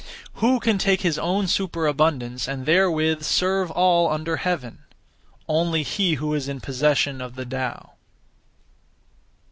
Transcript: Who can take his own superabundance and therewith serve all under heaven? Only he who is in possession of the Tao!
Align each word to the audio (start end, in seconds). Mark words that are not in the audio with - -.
Who 0.41 0.59
can 0.59 0.79
take 0.79 1.01
his 1.01 1.19
own 1.19 1.45
superabundance 1.45 2.47
and 2.47 2.65
therewith 2.65 3.21
serve 3.21 3.69
all 3.69 4.09
under 4.09 4.37
heaven? 4.37 4.79
Only 5.47 5.83
he 5.83 6.15
who 6.15 6.33
is 6.33 6.47
in 6.47 6.59
possession 6.59 7.21
of 7.21 7.35
the 7.35 7.45
Tao! 7.45 7.91